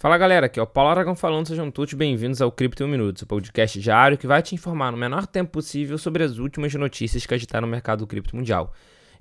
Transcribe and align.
Fala 0.00 0.16
galera, 0.16 0.46
aqui 0.46 0.58
é 0.58 0.62
o 0.62 0.66
Paulo 0.66 0.88
Aragão 0.88 1.14
falando, 1.14 1.46
sejam 1.46 1.70
todos 1.70 1.92
bem-vindos 1.92 2.40
ao 2.40 2.50
Cripto 2.50 2.82
1 2.82 2.88
Minutos, 2.88 3.20
o 3.20 3.26
podcast 3.26 3.78
diário 3.78 4.16
que 4.16 4.26
vai 4.26 4.40
te 4.40 4.54
informar 4.54 4.90
no 4.90 4.96
menor 4.96 5.26
tempo 5.26 5.50
possível 5.50 5.98
sobre 5.98 6.24
as 6.24 6.38
últimas 6.38 6.72
notícias 6.72 7.26
que 7.26 7.34
agitaram 7.34 7.68
o 7.68 7.70
mercado 7.70 8.06
cripto 8.06 8.34
mundial. 8.34 8.72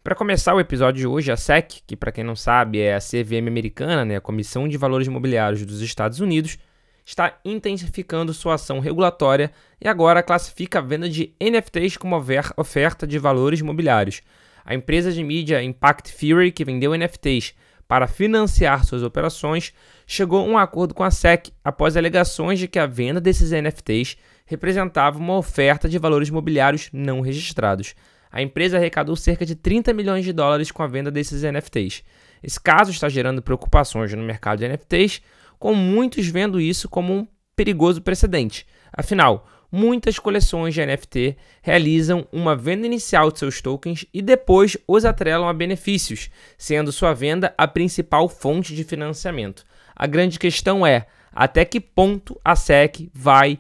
Para 0.02 0.16
começar 0.16 0.56
o 0.56 0.60
episódio 0.62 1.02
de 1.02 1.06
hoje, 1.06 1.34
a 1.34 1.36
SEC, 1.36 1.82
que 1.86 1.98
para 1.98 2.14
quem 2.14 2.24
não 2.24 2.34
sabe 2.34 2.80
é 2.80 2.96
a 2.96 3.00
CVM 3.00 3.50
americana, 3.50 4.06
né, 4.06 4.16
a 4.16 4.22
Comissão 4.22 4.70
de 4.70 4.78
Valores 4.78 5.08
Imobiliários 5.08 5.66
dos 5.66 5.82
Estados 5.82 6.22
Unidos, 6.22 6.58
está 7.06 7.38
intensificando 7.44 8.34
sua 8.34 8.54
ação 8.54 8.80
regulatória 8.80 9.52
e 9.82 9.88
agora 9.90 10.24
classifica 10.24 10.80
a 10.80 10.82
venda 10.82 11.10
de 11.10 11.34
NFTs 11.42 11.98
como 11.98 12.16
oferta 12.56 13.06
de 13.06 13.20
valores 13.20 13.60
imobiliários. 13.60 14.22
A 14.64 14.74
empresa 14.74 15.12
de 15.12 15.26
mídia 15.26 15.62
Impact 15.62 16.16
Theory, 16.16 16.54
que 16.54 16.64
vendeu 16.64 16.96
NFTs 16.96 17.54
para 17.90 18.06
financiar 18.06 18.86
suas 18.86 19.02
operações, 19.02 19.74
chegou 20.06 20.42
a 20.42 20.48
um 20.48 20.60
acordo 20.60 20.94
com 20.94 21.04
a 21.04 21.10
SEC 21.10 21.52
após 21.64 21.98
alegações 21.98 22.60
de 22.60 22.68
que 22.68 22.78
a 22.78 22.86
venda 22.86 23.20
desses 23.20 23.50
NFTs 23.50 24.16
representava 24.46 25.18
uma 25.18 25.36
oferta 25.36 25.90
de 25.90 25.98
valores 25.98 26.30
imobiliários 26.30 26.92
não 26.94 27.20
registrados. 27.20 27.96
A 28.32 28.44
empresa 28.44 28.78
arrecadou 28.78 29.16
cerca 29.16 29.44
de 29.44 29.56
30 29.56 29.92
milhões 29.92 30.24
de 30.24 30.32
dólares 30.32 30.70
com 30.70 30.84
a 30.84 30.88
venda 30.88 31.10
desses 31.10 31.42
NFTs. 31.42 32.04
Esse 32.44 32.60
caso 32.62 32.92
está 32.92 33.10
gerando 33.10 33.42
preocupações 33.42 34.14
no 34.14 34.22
mercado 34.22 34.60
de 34.60 34.68
NFTs, 34.68 35.24
com 35.58 35.74
muitos 35.74 36.28
vendo 36.28 36.62
isso 36.62 36.88
como 36.88 37.12
um 37.12 37.28
perigoso 37.56 38.04
precedente. 38.04 38.68
Afinal, 38.94 39.48
muitas 39.72 40.18
coleções 40.18 40.74
de 40.74 40.86
NFT 40.86 41.38
realizam 41.62 42.28
uma 42.32 42.56
venda 42.56 42.86
inicial 42.86 43.32
de 43.32 43.40
seus 43.40 43.62
tokens 43.62 44.06
e 44.14 44.22
depois 44.22 44.78
os 44.88 45.06
atrelam 45.06 45.48
a 45.48 45.54
benefícios, 45.54 46.30
sendo 46.58 46.92
sua 46.92 47.14
venda 47.14 47.54
a 47.58 47.68
principal 47.68 48.28
fonte 48.28 48.76
de 48.76 48.84
financiamento. 48.84 49.66
A 49.96 50.08
grande 50.08 50.40
questão 50.40 50.86
é 50.86 51.06
até 51.32 51.64
que 51.64 51.80
ponto 51.80 52.40
a 52.44 52.56
SEC 52.56 53.10
vai 53.14 53.60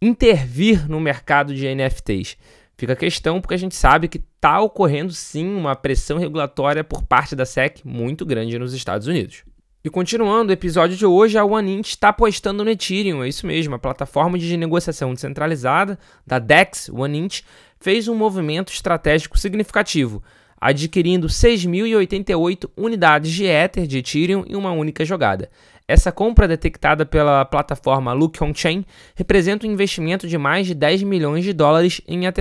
intervir 0.00 0.88
no 0.88 1.00
mercado 1.00 1.54
de 1.54 1.66
NFTs. 1.74 2.36
Fica 2.76 2.92
a 2.92 2.96
questão 2.96 3.40
porque 3.40 3.54
a 3.54 3.58
gente 3.58 3.74
sabe 3.74 4.06
que 4.06 4.18
está 4.18 4.60
ocorrendo 4.60 5.12
sim 5.12 5.48
uma 5.48 5.74
pressão 5.74 6.18
regulatória 6.18 6.84
por 6.84 7.02
parte 7.02 7.34
da 7.34 7.46
SEC 7.46 7.80
muito 7.84 8.26
grande 8.26 8.58
nos 8.58 8.74
Estados 8.74 9.06
Unidos. 9.06 9.44
E 9.86 9.88
continuando 9.88 10.50
o 10.50 10.52
episódio 10.52 10.96
de 10.96 11.06
hoje, 11.06 11.38
a 11.38 11.44
OneInt 11.44 11.90
está 11.90 12.08
apostando 12.08 12.64
no 12.64 12.70
Ethereum, 12.70 13.22
é 13.22 13.28
isso 13.28 13.46
mesmo, 13.46 13.76
a 13.76 13.78
plataforma 13.78 14.36
de 14.36 14.56
negociação 14.56 15.14
descentralizada 15.14 15.96
da 16.26 16.40
DEX, 16.40 16.88
OneInt, 16.88 17.42
fez 17.78 18.08
um 18.08 18.14
movimento 18.16 18.72
estratégico 18.72 19.38
significativo, 19.38 20.24
adquirindo 20.60 21.28
6.088 21.28 22.68
unidades 22.76 23.30
de 23.30 23.44
Ether 23.44 23.86
de 23.86 23.98
Ethereum 23.98 24.44
em 24.48 24.56
uma 24.56 24.72
única 24.72 25.04
jogada. 25.04 25.48
Essa 25.86 26.10
compra 26.10 26.48
detectada 26.48 27.06
pela 27.06 27.44
plataforma 27.44 28.12
Look 28.12 28.42
On 28.42 28.52
Chain 28.52 28.84
representa 29.14 29.68
um 29.68 29.70
investimento 29.70 30.26
de 30.26 30.36
mais 30.36 30.66
de 30.66 30.74
10 30.74 31.04
milhões 31.04 31.44
de 31.44 31.52
dólares 31.52 32.00
em 32.08 32.26
ETH, 32.26 32.40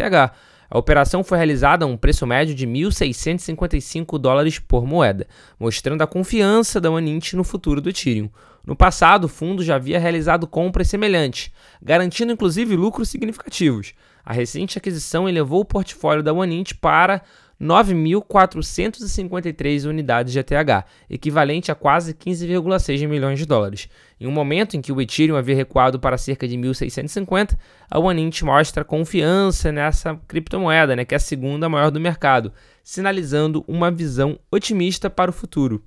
a 0.70 0.78
operação 0.78 1.24
foi 1.24 1.38
realizada 1.38 1.86
a 1.86 1.88
um 1.88 1.98
preço 1.98 2.26
médio 2.26 2.56
de 2.56 2.68
1.655 2.68 4.18
dólares 4.18 4.60
por 4.60 4.86
moeda, 4.86 5.28
mostrando 5.60 6.02
a 6.02 6.08
confiança 6.08 6.82
da 6.82 6.90
Wanint 6.90 7.34
no 7.34 7.44
futuro 7.44 7.80
do 7.80 7.90
Ethereum. 7.90 8.30
No 8.66 8.76
passado, 8.76 9.26
o 9.26 9.30
fundo 9.30 9.64
já 9.64 9.76
havia 9.76 10.00
realizado 10.00 10.48
compras 10.48 10.88
semelhantes, 10.88 11.52
garantindo 11.82 12.34
inclusive 12.34 12.76
lucros 12.76 13.10
significativos. 13.10 13.94
A 14.26 14.34
recente 14.34 14.78
aquisição 14.78 15.30
elevou 15.30 15.62
o 15.62 15.66
portfólio 15.66 16.24
da 16.24 16.34
Wanint 16.34 16.74
para 16.82 17.22
9.453 17.62 19.88
unidades 19.90 20.34
de 20.34 20.40
ETH, 20.40 20.84
equivalente 21.10 21.72
a 21.72 21.76
quase 21.76 22.14
15,6 22.14 23.08
milhões 23.08 23.40
de 23.40 23.46
dólares. 23.46 23.88
Em 24.20 24.28
um 24.28 24.32
momento 24.32 24.76
em 24.76 24.82
que 24.82 24.92
o 24.92 25.00
Ethereum 25.02 25.38
havia 25.38 25.56
recuado 25.56 25.98
para 26.00 26.18
cerca 26.18 26.46
de 26.48 26.58
1.650, 26.58 27.58
a 27.90 28.00
OneInt 28.00 28.42
mostra 28.42 28.84
confiança 28.84 29.72
nessa 29.72 30.20
criptomoeda, 30.28 30.94
né, 30.96 31.06
que 31.06 31.16
é 31.16 31.18
a 31.18 31.20
segunda 31.20 31.70
maior 31.70 31.92
do 31.92 32.00
mercado, 32.00 32.52
sinalizando 32.84 33.64
uma 33.68 33.90
visão 33.90 34.38
otimista 34.52 35.10
para 35.10 35.32
o 35.32 35.34
futuro. 35.34 35.82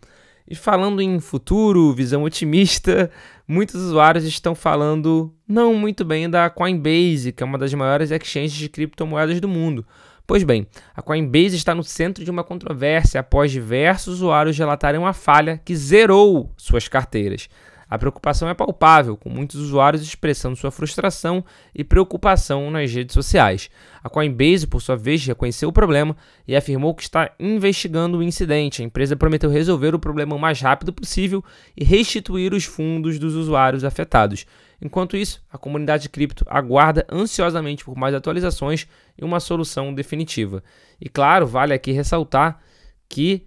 E 0.51 0.55
falando 0.55 1.03
em 1.03 1.21
futuro, 1.21 1.93
visão 1.93 2.23
otimista, 2.23 3.11
muitos 3.47 3.75
usuários 3.75 4.25
estão 4.25 4.55
falando 4.55 5.31
não 5.47 5.75
muito 5.75 6.07
bem 6.07 6.29
da 6.29 6.49
Coinbase, 6.49 7.33
que 7.33 7.43
é 7.43 7.47
uma 7.47 7.59
das 7.59 7.75
maiores 7.75 8.11
exchanges 8.11 8.57
de 8.57 8.71
criptomoedas 8.71 9.41
do 9.41 9.49
mundo. 9.49 9.87
Pois 10.29 10.45
bem, 10.45 10.67
a 10.95 11.01
Coinbase 11.01 11.57
está 11.57 11.75
no 11.75 11.83
centro 11.83 12.23
de 12.23 12.31
uma 12.31 12.45
controvérsia 12.45 13.21
após 13.21 13.51
diversos 13.51 14.17
usuários 14.17 14.59
relatarem 14.59 15.01
uma 15.01 15.15
falha 15.15 15.59
que 15.65 15.75
zerou 15.75 16.53
suas 16.55 16.87
carteiras. 16.87 17.49
A 17.89 17.99
preocupação 17.99 18.49
é 18.49 18.55
palpável, 18.55 19.17
com 19.17 19.31
muitos 19.31 19.57
usuários 19.57 20.03
expressando 20.03 20.57
sua 20.57 20.71
frustração 20.71 21.45
e 21.75 21.83
preocupação 21.83 22.71
nas 22.71 22.93
redes 22.93 23.15
sociais. 23.15 23.71
A 24.05 24.11
Coinbase, 24.11 24.67
por 24.67 24.83
sua 24.83 24.97
vez, 24.97 25.25
reconheceu 25.25 25.71
o 25.71 25.73
problema 25.73 26.17
e 26.47 26.55
afirmou 26.55 26.95
que 26.95 27.03
está 27.03 27.31
investigando 27.41 28.19
o 28.19 28.23
incidente. 28.23 28.83
A 28.83 28.85
empresa 28.85 29.17
prometeu 29.17 29.49
resolver 29.49 29.95
o 29.95 29.99
problema 29.99 30.37
o 30.37 30.39
mais 30.39 30.61
rápido 30.61 30.93
possível 30.93 31.43
e 31.77 31.83
restituir 31.83 32.53
os 32.53 32.65
fundos 32.65 33.19
dos 33.19 33.35
usuários 33.35 33.85
afetados. 33.85 34.45
Enquanto 34.81 35.17
isso, 35.17 35.43
a 35.51 35.59
comunidade 35.59 36.09
cripto 36.09 36.45
aguarda 36.47 37.07
ansiosamente 37.11 37.85
por 37.85 37.97
mais 37.97 38.15
atualizações 38.15 38.87
e 39.17 39.25
uma 39.25 39.41
solução 39.41 39.93
definitiva. 39.93 40.63
E 41.01 41.09
claro, 41.09 41.47
vale 41.47 41.73
aqui 41.73 41.91
ressaltar 41.91 42.61
que 43.09 43.45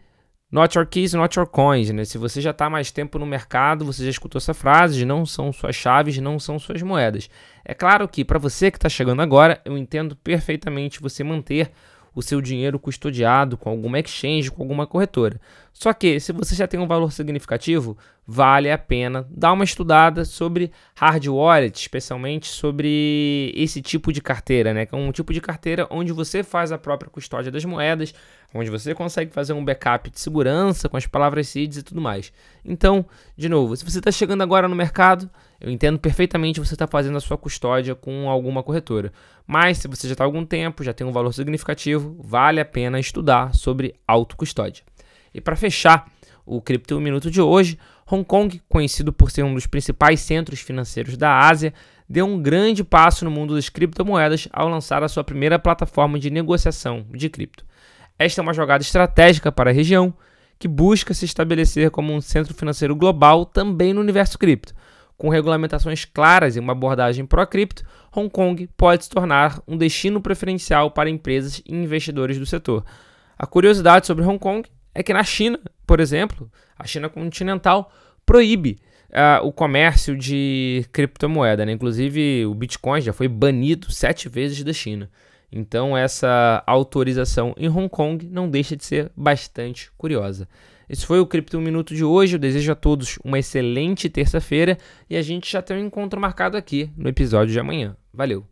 Not 0.52 0.78
your 0.78 0.86
keys, 0.86 1.14
not 1.14 1.38
your 1.40 1.48
coins, 1.48 1.90
né? 1.92 2.04
Se 2.04 2.18
você 2.18 2.42
já 2.42 2.52
está 2.52 2.70
mais 2.70 2.92
tempo 2.92 3.18
no 3.18 3.26
mercado, 3.26 3.86
você 3.86 4.04
já 4.04 4.10
escutou 4.10 4.38
essa 4.38 4.54
frase, 4.54 5.06
não 5.06 5.26
são 5.26 5.54
suas 5.54 5.76
chaves, 5.76 6.18
não 6.18 6.38
são 6.38 6.60
suas 6.60 6.82
moedas. 6.82 7.30
É 7.64 7.74
claro 7.74 8.06
que 8.08 8.26
para 8.26 8.38
você 8.38 8.70
que 8.70 8.78
está 8.78 8.90
chegando 8.90 9.22
agora, 9.22 9.62
eu 9.64 9.78
entendo 9.78 10.16
perfeitamente 10.18 11.02
você 11.02 11.24
manter 11.24 11.72
o 12.14 12.22
seu 12.22 12.42
dinheiro 12.42 12.78
custodiado 12.78 13.58
com 13.58 13.70
alguma 13.70 14.00
exchange, 14.00 14.52
com 14.52 14.62
alguma 14.62 14.86
corretora. 14.86 15.40
Só 15.74 15.94
que, 15.94 16.20
se 16.20 16.32
você 16.32 16.54
já 16.54 16.68
tem 16.68 16.80
um 16.80 16.88
valor 16.88 17.12
significativo, 17.12 17.98
vale 18.26 18.72
a 18.72 18.78
pena 18.78 19.28
dar 19.32 19.52
uma 19.52 19.64
estudada 19.64 20.24
sobre 20.26 20.72
hard 20.96 21.26
wallet, 21.28 21.76
especialmente 21.76 22.48
sobre 22.48 23.52
esse 23.56 23.82
tipo 23.82 24.14
de 24.14 24.22
carteira, 24.22 24.74
né? 24.74 24.86
Que 24.86 24.94
é 24.94 24.98
um 24.98 25.12
tipo 25.12 25.34
de 25.34 25.42
carteira 25.42 25.88
onde 25.90 26.12
você 26.12 26.44
faz 26.44 26.72
a 26.72 26.78
própria 26.78 27.10
custódia 27.10 27.52
das 27.52 27.66
moedas, 27.66 28.14
onde 28.54 28.70
você 28.70 28.94
consegue 28.94 29.34
fazer 29.34 29.54
um 29.54 29.66
backup 29.66 30.10
de 30.10 30.20
segurança 30.20 30.88
com 30.88 30.98
as 30.98 31.08
palavras 31.08 31.48
seeds 31.48 31.78
e 31.78 31.84
tudo 31.84 32.00
mais. 32.00 32.32
Então, 32.64 33.06
de 33.36 33.50
novo, 33.50 33.76
se 33.76 33.84
você 33.84 34.00
está 34.00 34.12
chegando 34.12 34.44
agora 34.44 34.68
no 34.68 34.76
mercado, 34.76 35.30
eu 35.60 35.72
entendo 35.72 35.98
perfeitamente 36.00 36.60
você 36.60 36.74
está 36.74 36.88
fazendo 36.88 37.18
a 37.18 37.22
sua 37.22 37.38
custódia 37.38 37.96
com 37.96 38.30
alguma 38.30 38.62
corretora. 38.62 39.12
Mas 39.48 39.80
se 39.80 39.88
você 39.88 40.08
já 40.08 40.14
está 40.14 40.24
há 40.24 40.28
algum 40.28 40.46
tempo, 40.46 40.84
já 40.84 40.94
tem 40.94 41.06
um 41.06 41.12
valor 41.12 41.34
significativo, 41.34 42.16
vale 42.20 42.60
a 42.60 42.66
pena 42.66 43.00
estudar 43.00 43.54
sobre 43.54 43.96
autocustódia. 44.08 44.84
E 45.34 45.40
para 45.40 45.56
fechar 45.56 46.10
o 46.46 46.62
Cripto 46.62 47.00
Minuto 47.00 47.30
de 47.30 47.42
hoje, 47.42 47.78
Hong 48.10 48.26
Kong, 48.26 48.62
conhecido 48.68 49.14
por 49.14 49.32
ser 49.32 49.44
um 49.44 49.54
dos 49.54 49.68
principais 49.68 50.20
centros 50.20 50.60
financeiros 50.60 51.16
da 51.16 51.48
Ásia, 51.48 51.74
deu 52.10 52.26
um 52.26 52.42
grande 52.42 52.84
passo 52.84 53.24
no 53.24 53.32
mundo 53.32 53.56
das 53.56 53.70
criptomoedas 53.70 54.48
ao 54.52 54.68
lançar 54.68 55.02
a 55.04 55.08
sua 55.08 55.24
primeira 55.24 55.58
plataforma 55.58 56.20
de 56.20 56.30
negociação 56.30 57.06
de 57.10 57.30
cripto. 57.30 57.66
Esta 58.20 58.42
é 58.42 58.44
uma 58.44 58.54
jogada 58.54 58.84
estratégica 58.84 59.52
para 59.52 59.70
a 59.70 59.74
região, 59.74 60.14
que 60.60 60.68
busca 60.68 61.14
se 61.14 61.26
estabelecer 61.26 61.90
como 61.90 62.14
um 62.14 62.22
centro 62.22 62.54
financeiro 62.54 62.96
global 62.96 63.46
também 63.46 63.94
no 63.94 64.02
universo 64.02 64.38
cripto. 64.38 64.76
Com 65.18 65.30
regulamentações 65.30 66.04
claras 66.04 66.56
e 66.56 66.60
uma 66.60 66.74
abordagem 66.74 67.26
pró-cripto, 67.26 67.84
Hong 68.16 68.30
Kong 68.30 68.70
pode 68.76 69.06
se 69.06 69.10
tornar 69.10 69.62
um 69.68 69.78
destino 69.78 70.22
preferencial 70.22 70.92
para 70.92 71.10
empresas 71.10 71.64
e 71.66 71.74
investidores 71.74 72.38
do 72.38 72.46
setor. 72.46 72.84
A 73.38 73.48
curiosidade 73.48 74.06
sobre 74.06 74.26
Hong 74.26 74.38
Kong 74.38 74.70
é 74.94 75.02
que 75.04 75.14
na 75.14 75.24
China, 75.24 75.60
por 75.86 76.00
exemplo, 76.00 76.52
a 76.78 76.86
China 76.86 77.10
continental 77.10 77.92
proíbe 78.26 78.80
uh, 79.12 79.46
o 79.46 79.52
comércio 79.52 80.16
de 80.16 80.86
criptomoeda. 80.92 81.66
Né? 81.66 81.74
Inclusive, 81.74 82.46
o 82.46 82.54
Bitcoin 82.54 83.02
já 83.02 83.14
foi 83.14 83.28
banido 83.28 83.92
sete 83.92 84.28
vezes 84.30 84.64
da 84.64 84.74
China. 84.74 85.10
Então, 85.52 85.98
essa 85.98 86.64
autorização 86.66 87.54
em 87.58 87.68
Hong 87.68 87.90
Kong 87.90 88.26
não 88.28 88.50
deixa 88.50 88.76
de 88.76 88.86
ser 88.86 89.12
bastante 89.16 89.92
curiosa. 89.98 90.48
Esse 90.90 91.06
foi 91.06 91.20
o 91.20 91.26
Cripto 91.26 91.58
1 91.58 91.62
Minuto 91.62 91.94
de 91.94 92.04
hoje. 92.04 92.36
Eu 92.36 92.40
desejo 92.40 92.72
a 92.72 92.76
todos 92.76 93.18
uma 93.24 93.40
excelente 93.40 94.10
terça-feira 94.10 94.78
e 95.10 95.18
a 95.18 95.22
gente 95.22 95.52
já 95.52 95.62
tem 95.62 95.78
um 95.78 95.86
encontro 95.86 96.20
marcado 96.20 96.58
aqui 96.58 96.90
no 96.98 97.10
episódio 97.10 97.52
de 97.52 97.60
amanhã. 97.60 97.96
Valeu! 98.14 98.46